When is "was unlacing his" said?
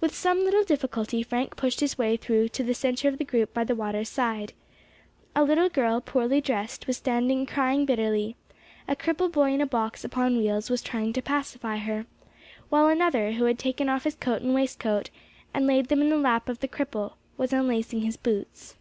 17.36-18.16